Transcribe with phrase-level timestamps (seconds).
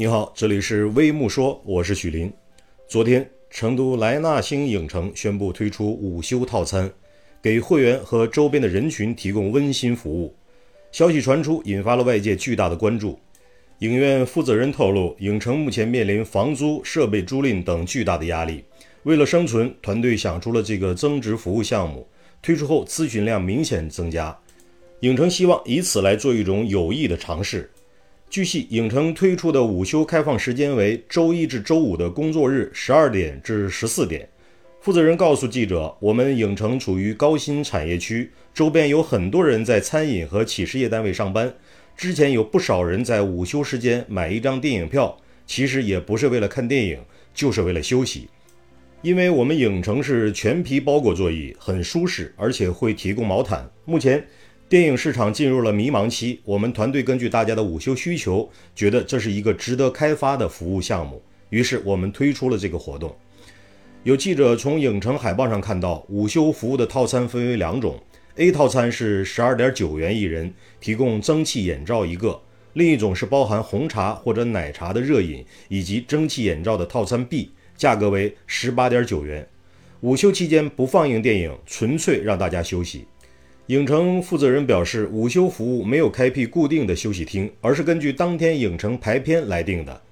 [0.00, 2.32] 你好，这里是微木说，我是许林。
[2.88, 6.90] 昨天，成都莱纳星影城宣布推出午休套餐，
[7.42, 10.34] 给会员和周边的人群提供温馨服务。
[10.90, 13.18] 消息传出，引发了外界巨大的关注。
[13.80, 18.64] 影院负责人透露，影城目前面临房租、设备租赁等巨大的压力。
[19.02, 22.08] 为了生存，团队想出了这个增值服务项目，
[22.40, 24.34] 推出后咨询量明显增加。
[25.00, 27.70] 影城希望以此来做一种有益的尝试。
[28.30, 34.28] 据悉，影城推出的午休开放时间为周一至周五的工作日十二点至十四点。
[34.80, 41.52] 负责人告诉记者：“我们影城处于高新产业区，周边有很多人在餐饮和企事业单位上班。
[41.96, 47.00] 之前有不少人在午休时间买一张电影票，其实也不是为了看电影，
[47.34, 48.28] 就是为了休息。
[49.02, 53.68] 因为我们影城是全皮包裹座椅，很舒适，而且会提供毛毯。
[53.84, 54.24] 目前。”
[54.70, 63.12] 电影市场进入了迷茫期，我们团队根据大家的午休需求，觉得这是一个值得开发的服务项目，于是我们推出了这个活动。
[64.04, 68.00] 有记者从影城海报上看到，午休服务的套餐分为两种
[68.36, 72.40] ：A 套餐是十二点九元一人，提供蒸汽眼罩一个；
[72.74, 79.48] 另一种是包含红茶或者奶茶的热饮以及蒸汽眼罩的套餐 B，价格为十八点九元。
[80.02, 83.06] 午休期间不放映电影，纯粹让大家休息。
[83.70, 90.02] 影城负责人表示，午休服务没有开辟固定的休息厅，而是根据当天影城排片来定的。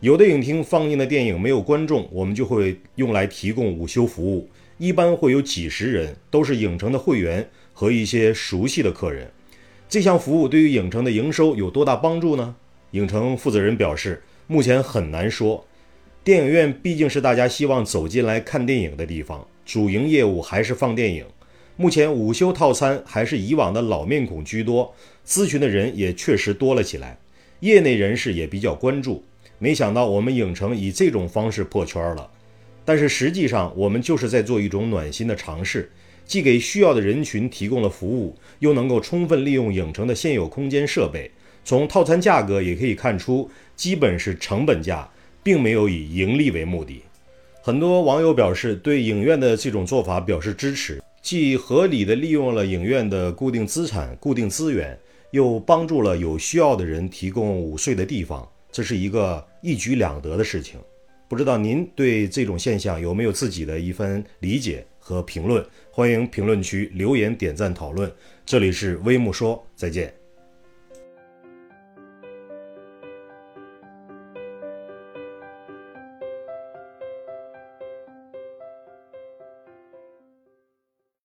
[0.00, 9.30] 有的影厅放映的电影没有观众，我们就会用来提供午休服务，一般会有几十人，都是影城的会员和一些熟悉的客人。
[9.88, 12.56] 这项服务对于影城的营收有多大帮助呢？
[12.90, 15.64] 影城负责人表示，目前很难说。
[16.24, 21.24] 电影院毕竟是大家希望走进来看电影的地方，主营业务还是放电影。
[21.78, 24.94] 目前午休套餐还是以往的老面孔居多，
[25.26, 27.18] 咨询的人也确实多了起来，
[27.60, 29.22] 业内人士也比较关注。
[29.58, 32.30] 没想到我们影城以这种方式破圈了，
[32.82, 35.90] 但是实际上我们就是在做一种暖心的尝试，
[36.24, 41.30] 既给需要的人群提供了服务，又能够充分利用影城的现有空间设备。
[41.62, 45.06] 从套餐价格也可以看出，基本是成本价，
[45.42, 47.02] 并没有以盈利为目的。
[47.60, 51.02] 很多网友表示对影院的这种做法表示支持。
[51.26, 54.96] 既合理地利用了影院的固定资产、固定资源，
[55.32, 60.78] 又帮助了有需要的人提供午睡的地方，这是一个一举两得的事情。
[61.26, 65.66] 不知道您对这种现象有没有自己的一番理解和评论？
[65.90, 68.08] 欢迎评论区留言点赞讨论。
[68.44, 70.14] 这里是微木说，再见。